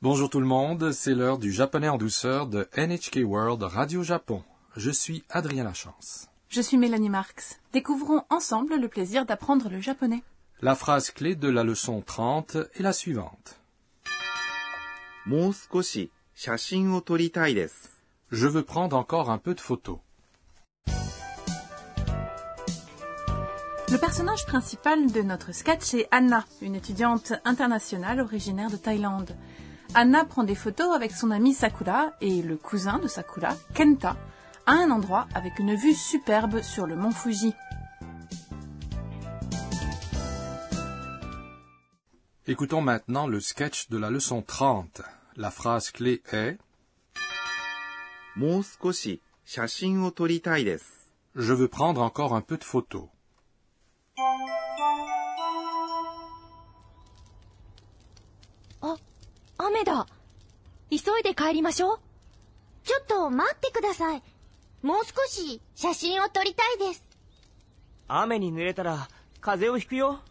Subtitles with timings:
[0.00, 4.44] Bonjour tout le monde, c'est l'heure du japonais en douceur de NHK World Radio Japon.
[4.76, 6.28] Je suis Adrien Lachance.
[6.48, 7.58] Je suis Mélanie Marx.
[7.72, 10.22] Découvrons ensemble le plaisir d'apprendre le japonais.
[10.62, 13.58] La phrase clé de la leçon 30 est la suivante.
[18.30, 19.98] Je veux prendre encore un peu de photos.
[23.90, 29.34] Le personnage principal de notre sketch est Anna, une étudiante internationale originaire de Thaïlande.
[29.94, 34.16] Anna prend des photos avec son ami Sakura et le cousin de Sakura, Kenta,
[34.66, 37.54] à un endroit avec une vue superbe sur le mont Fuji.
[42.46, 45.02] Écoutons maintenant le sketch de la leçon 30.
[45.36, 46.58] La phrase clé est
[51.34, 53.08] Je veux prendre encore un peu de photos.
[61.27, 61.99] で帰りましょう。
[62.83, 64.23] ちょっと待ってください。
[64.81, 67.03] もう少し写真を撮りたいです。
[68.07, 69.07] 雨に濡れたら
[69.39, 70.21] 風邪をひくよ。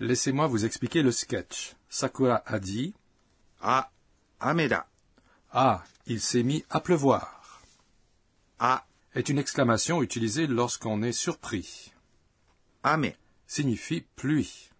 [0.00, 1.76] Laissez-moi vous expliquer le sketch.
[1.88, 2.94] Sakura a dit
[3.60, 3.88] あ、
[4.38, 4.86] 雨だ。
[5.52, 7.40] Ah, il s'est mis à pleuvoir.
[8.58, 11.92] あ、 est une exclamation utilisée lorsqu'on est surpris.
[12.82, 13.16] 雨
[13.48, 14.70] Signifie pluie.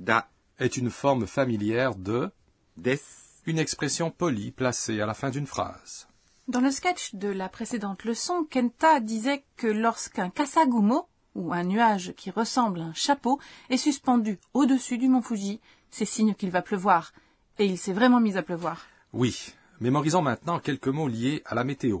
[0.00, 0.28] だ
[0.59, 2.29] est une forme familière de
[2.77, 2.99] des,
[3.45, 6.07] une expression polie placée à la fin d'une phrase.
[6.47, 12.13] Dans le sketch de la précédente leçon, Kenta disait que lorsqu'un kasagumo, ou un nuage
[12.17, 16.61] qui ressemble à un chapeau, est suspendu au-dessus du mont Fuji, c'est signe qu'il va
[16.61, 17.13] pleuvoir.
[17.59, 18.87] Et il s'est vraiment mis à pleuvoir.
[19.13, 19.53] Oui.
[19.79, 21.99] Mémorisons maintenant quelques mots liés à la météo.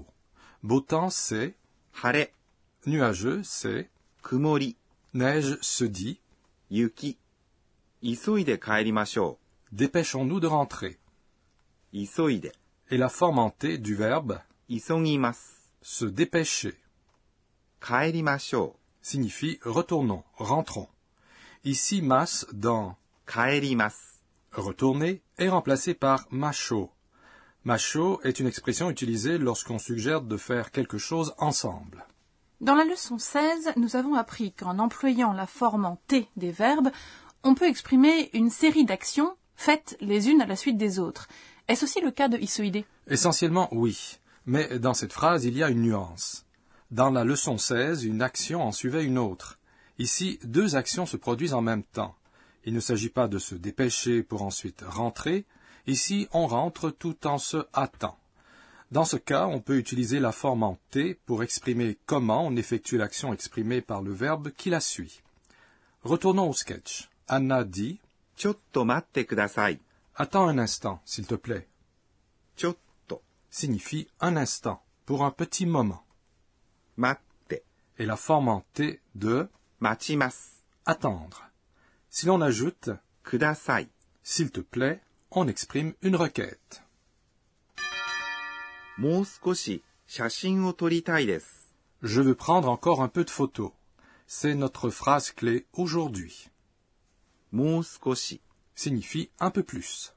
[0.63, 1.55] Beau temps, c'est
[2.03, 2.27] hare.
[2.85, 3.89] Nuageux, c'est
[4.23, 4.75] kumori.
[5.13, 6.19] Neige se dit
[6.69, 7.17] yuki.
[9.71, 10.97] Dépêchons-nous de rentrer.
[11.93, 12.51] Isoide
[12.89, 14.39] est la forme en T du verbe
[15.81, 16.75] se dépêcher.
[19.01, 20.87] Signifie retournons, rentrons.
[21.63, 22.95] Ici, mas dans
[24.53, 26.91] retourner est remplacé par macho.
[27.65, 32.05] Macho est une expression utilisée lorsqu'on suggère de faire quelque chose ensemble.
[32.61, 36.91] Dans la leçon 16, nous avons appris qu'en employant la forme en T des verbes,
[37.43, 41.27] on peut exprimer une série d'actions faites les unes à la suite des autres.
[41.67, 44.19] Est-ce aussi le cas de isoïdé Essentiellement, oui.
[44.45, 46.45] Mais dans cette phrase, il y a une nuance.
[46.91, 49.59] Dans la leçon 16, une action en suivait une autre.
[49.99, 52.15] Ici, deux actions se produisent en même temps.
[52.65, 55.45] Il ne s'agit pas de se dépêcher pour ensuite rentrer.
[55.87, 58.17] Ici, on rentre tout en se hâtant.
[58.91, 62.97] Dans ce cas, on peut utiliser la forme en T pour exprimer comment on effectue
[62.97, 65.21] l'action exprimée par le verbe qui la suit.
[66.03, 67.09] Retournons au sketch.
[67.28, 67.98] Anna dit
[68.36, 69.80] ちょっと待ってください。
[70.16, 71.66] Attends un instant, s'il te plaît.
[72.56, 72.76] ちょっ
[73.08, 76.00] と、 signifie un instant, pour un petit moment.
[76.96, 77.64] 待って、
[77.98, 79.48] Et la forme en T de
[79.80, 80.64] 待ちます。
[80.84, 81.50] attendre.
[82.10, 83.88] Si l'on ajoute ください。
[84.22, 86.58] s'il te plaît, on exprime une requête.
[88.96, 91.74] もう少し写真を撮りたいです。
[92.02, 93.72] Je veux prendre encore un peu de photos.
[94.26, 96.50] C'est notre phrase clé aujourd'hui.
[97.51, 98.41] Mouskoshi
[98.75, 100.13] signifie un peu plus.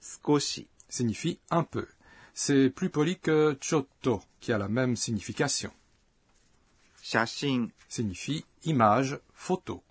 [0.00, 1.86] Skoshi signifie un peu.
[2.34, 5.72] C'est plus poli que chotto, qui a la même signification.
[7.02, 9.82] Shashin signifie image, photo.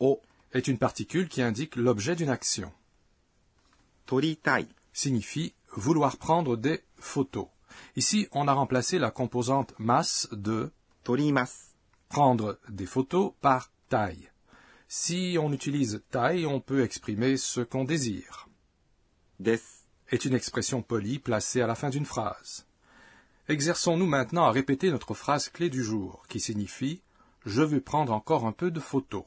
[0.00, 0.20] O
[0.52, 2.72] est une particule qui indique l'objet d'une action.
[4.06, 7.48] Toritai signifie vouloir prendre des photos.
[7.96, 10.72] Ici, on a remplacé la composante masse de
[11.02, 11.72] torimas,
[12.08, 14.30] prendre des photos par taille.
[14.96, 18.48] Si on utilise tai, on peut exprimer ce qu'on désire.
[19.40, 19.60] Des
[20.10, 22.64] est une expression polie placée à la fin d'une phrase.
[23.48, 27.02] Exerçons-nous maintenant à répéter notre phrase clé du jour, qui signifie
[27.44, 29.24] Je veux prendre encore un peu de photos.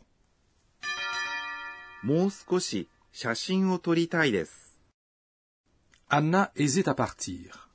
[6.10, 7.70] Anna hésite à partir.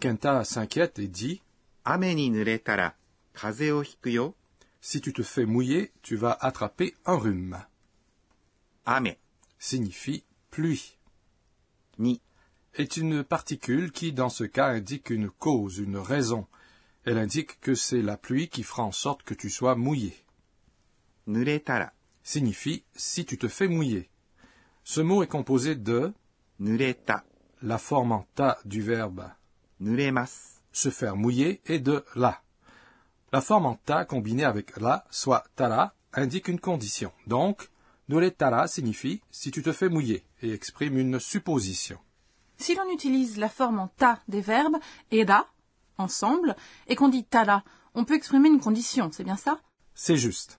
[0.00, 1.42] Kenta s'inquiète et dit
[4.88, 7.60] si tu te fais mouiller, tu vas attraper un rhume.
[8.84, 9.16] Ame
[9.58, 10.96] signifie pluie.
[11.98, 12.22] Ni
[12.72, 16.46] est une particule qui, dans ce cas, indique une cause, une raison.
[17.04, 20.14] Elle indique que c'est la pluie qui fera en sorte que tu sois mouillé.
[21.26, 21.92] Nuretara
[22.22, 24.08] signifie si tu te fais mouiller.
[24.84, 26.12] Ce mot est composé de
[26.60, 27.24] nureta,
[27.60, 29.24] la forme en ta du verbe
[29.80, 32.40] nuremas, se faire mouiller, et de la,
[33.32, 37.12] la forme en ta combinée avec la, soit tara, indique une condition.
[37.26, 37.68] Donc,
[38.08, 41.98] nole tara signifie si tu te fais mouiller et exprime une supposition.
[42.56, 44.76] Si l'on utilise la forme en ta des verbes,
[45.10, 45.48] eda,
[45.98, 46.56] ensemble,
[46.86, 47.64] et qu'on dit tara,
[47.94, 49.60] on peut exprimer une condition, c'est bien ça?
[49.94, 50.56] C'est juste.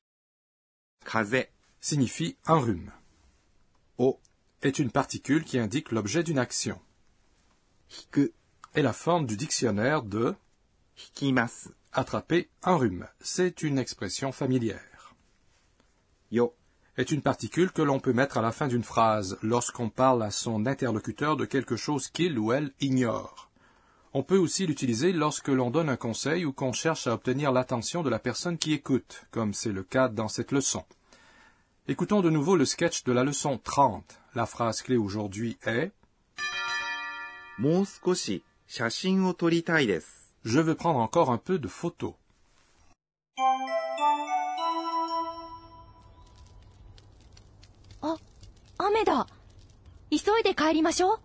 [1.06, 1.48] Kaze
[1.80, 2.92] signifie un rhume.
[3.98, 4.20] O
[4.62, 6.80] est une particule qui indique l'objet d'une action.
[7.90, 8.32] Hiku
[8.74, 10.36] est la forme du dictionnaire de
[10.98, 13.07] hikimasu attraper un rhume.
[13.21, 15.15] C'est une expression familière.
[16.31, 16.55] よ
[16.97, 20.31] Est une particule que l'on peut mettre à la fin d'une phrase lorsqu'on parle à
[20.31, 23.51] son interlocuteur de quelque chose qu'il ou elle ignore.
[24.13, 28.03] On peut aussi l'utiliser lorsque l'on donne un conseil ou qu'on cherche à obtenir l'attention
[28.03, 30.85] de la personne qui écoute, comme c'est le cas dans cette leçon.
[31.89, 34.21] Écoutons de nouveau le sketch de la leçon 30.
[34.35, 35.93] La phrase clé aujourd'hui est
[37.59, 40.26] もう少し写真を撮りたいです。
[40.47, 42.15] Je veux prendre encore un peu de photos.
[48.03, 48.17] あ、
[48.79, 49.27] 雨だ。
[50.11, 51.21] 急いで帰りましょう。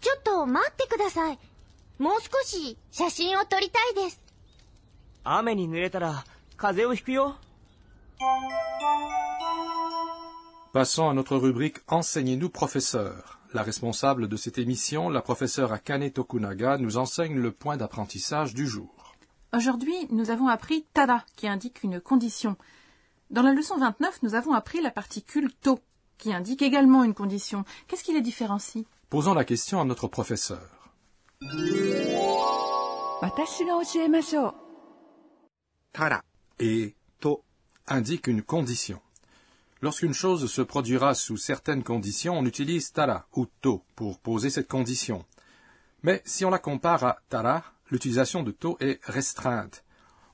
[0.00, 1.38] ちょっと待ってください。
[1.98, 4.20] もう少し写真を撮りたいです。
[5.24, 6.24] 雨に濡れたら
[6.56, 7.36] 風邪をひくよ。
[10.72, 13.24] Passons à notre rubrique Enseignez-nous professeur.
[13.53, 18.67] La responsable de cette émission, la professeure Akane Tokunaga, nous enseigne le point d'apprentissage du
[18.67, 19.13] jour.
[19.55, 22.57] Aujourd'hui, nous avons appris tada, qui indique une condition.
[23.29, 25.79] Dans la leçon 29, nous avons appris la particule to,
[26.17, 27.63] qui indique également une condition.
[27.87, 28.85] Qu'est-ce qui les différencie?
[29.11, 30.91] Posons la question à notre professeur.
[35.91, 36.21] Tara
[36.59, 37.43] et to
[37.87, 38.99] indiquent une condition.
[39.83, 44.69] Lorsqu'une chose se produira sous certaines conditions, on utilise tara ou to pour poser cette
[44.69, 45.25] condition.
[46.03, 49.83] Mais si on la compare à tara, l'utilisation de to est restreinte.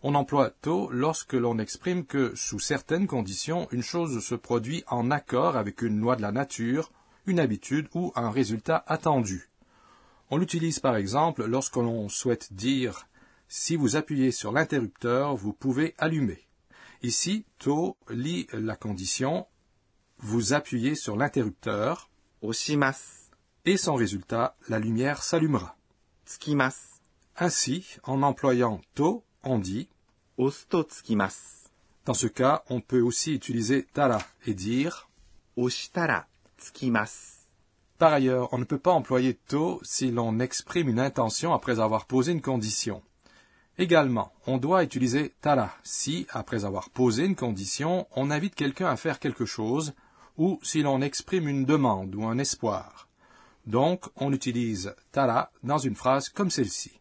[0.04, 5.10] On emploie to lorsque l'on exprime que, sous certaines conditions, une chose se produit en
[5.10, 6.92] accord avec une loi de la nature,
[7.26, 9.50] une habitude ou un résultat attendu.
[10.30, 13.08] On l'utilise par exemple lorsque l'on souhaite dire
[13.48, 16.49] si vous appuyez sur l'interrupteur, vous pouvez allumer.
[17.02, 19.48] Ici, to lit la condition
[20.22, 22.10] vous appuyez sur l'interrupteur
[23.66, 25.76] et son résultat, la lumière s'allumera.
[26.26, 27.00] Tsukimas.
[27.38, 29.88] Ainsi, en employant to, on dit
[30.38, 30.86] Osto.
[32.06, 35.10] Dans ce cas, on peut aussi utiliser tara et dire
[35.56, 37.48] Oshitara tsukimas.
[37.98, 42.06] Par ailleurs, on ne peut pas employer to si l'on exprime une intention après avoir
[42.06, 43.02] posé une condition.
[43.80, 48.98] Également, on doit utiliser tara si, après avoir posé une condition, on invite quelqu'un à
[48.98, 49.94] faire quelque chose
[50.38, 53.08] ou si l'on exprime une demande ou un espoir.
[53.68, 57.00] Donc, on utilise tara dans une phrase comme celle-ci.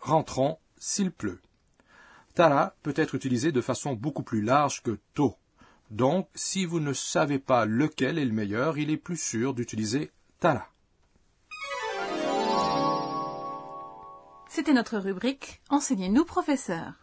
[0.00, 1.40] Rentrons s'il pleut.
[2.36, 5.34] Tara peut être utilisé de façon beaucoup plus large que to.
[5.90, 10.12] Donc, si vous ne savez pas lequel est le meilleur, il est plus sûr d'utiliser
[10.38, 10.68] tara.
[14.56, 16.94] C'était notre rubrique Enseignez-nous professeur.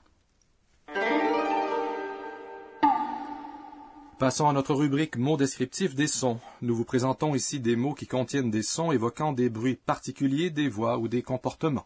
[4.17, 6.39] Passons à notre rubrique mots descriptifs des sons.
[6.63, 10.67] Nous vous présentons ici des mots qui contiennent des sons évoquant des bruits particuliers, des
[10.67, 11.85] voix ou des comportements.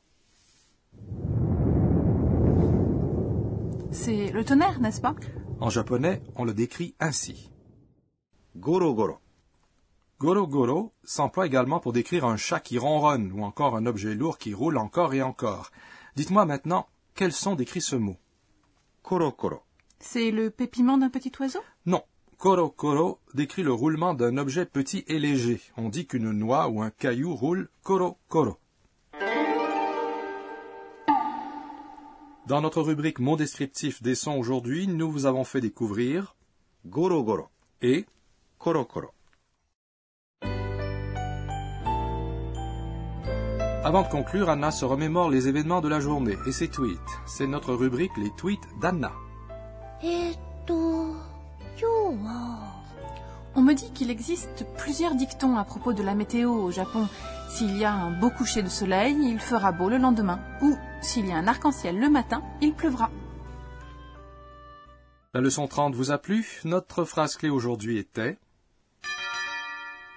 [3.92, 5.16] C'est le tonnerre, n'est-ce pas?
[5.60, 7.52] En japonais, on le décrit ainsi.
[8.56, 9.27] う。
[10.20, 14.52] Goro Goro s'emploie également pour décrire un chat qui ronronne ou encore un objet lourd qui
[14.52, 15.70] roule encore et encore.
[16.16, 18.18] Dites-moi maintenant, quels sont décrit ce mot?
[19.04, 19.62] Koro Koro.
[20.00, 21.60] C'est le pépiment d'un petit oiseau?
[21.86, 22.02] Non.
[22.40, 25.62] Koro Koro décrit le roulement d'un objet petit et léger.
[25.78, 28.58] On dit qu'une noix ou un caillou roule Koro Koro.
[32.48, 36.36] Dans notre rubrique Mots descriptif des sons aujourd'hui, nous vous avons fait découvrir
[36.88, 37.50] Goro Goro
[37.84, 38.08] et
[38.58, 39.10] Koro Koro.
[43.85, 46.99] Avant de conclure, Anna se remémore les événements de la journée et ses tweets.
[47.27, 49.13] C'est notre rubrique Les tweets d'Anna.
[50.05, 50.75] えーっと、
[51.79, 52.83] 今日は、
[53.55, 57.07] On me dit qu'il existe plusieurs dictons à propos de la météo au Japon.
[57.49, 60.41] S'il y a un beau coucher de soleil, il fera beau le lendemain.
[60.63, 63.11] Ou s'il y a un arc-en-ciel le matin, il pleuvra.
[65.35, 68.39] La leçon 30 vous a plu Notre phrase clé aujourd'hui était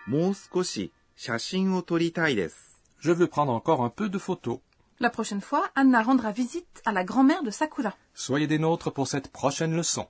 [0.07, 2.68] もう少し写真を撮りたいです。
[3.00, 4.58] Je veux prendre encore un peu de photos.
[4.98, 7.94] La prochaine fois, Anna rendra visite à la grand-mère de Sakura.
[8.12, 10.06] Soyez des nôtres pour cette prochaine leçon.